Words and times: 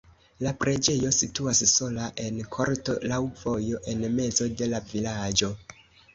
La 0.43 0.51
preĝejo 0.61 1.11
situas 1.17 1.61
sola 1.71 2.07
en 2.23 2.39
korto 2.57 2.97
laŭ 3.13 3.21
vojo 3.43 3.83
en 3.95 4.03
mezo 4.19 4.51
de 4.63 4.73
la 4.75 4.83
vilaĝo. 4.95 5.55